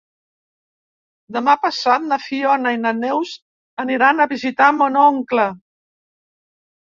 Demà 1.35 1.53
passat 1.65 2.07
na 2.13 2.17
Fiona 2.23 2.71
i 2.77 2.79
na 2.85 2.93
Neus 3.01 3.33
aniran 3.83 4.25
a 4.25 4.29
visitar 4.31 4.71
mon 4.79 4.97
oncle. 5.05 5.45